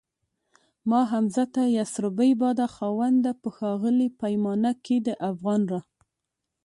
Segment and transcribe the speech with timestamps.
[0.89, 5.81] ما حمزه ته يسربی باده خاونده په ښاغلي پیمانه کي دافغان را